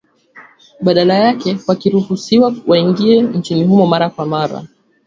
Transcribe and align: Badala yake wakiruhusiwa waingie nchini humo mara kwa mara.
Badala 0.81 1.13
yake 1.13 1.57
wakiruhusiwa 1.67 2.53
waingie 2.67 3.21
nchini 3.21 3.63
humo 3.63 3.85
mara 3.87 4.09
kwa 4.09 4.25
mara. 4.25 4.63